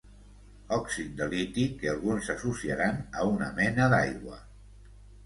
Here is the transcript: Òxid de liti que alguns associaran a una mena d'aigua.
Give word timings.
Òxid 0.77 1.11
de 1.19 1.27
liti 1.33 1.65
que 1.81 1.91
alguns 1.91 2.29
associaran 2.35 2.97
a 3.21 3.27
una 3.35 3.51
mena 3.61 3.91
d'aigua. 3.95 4.41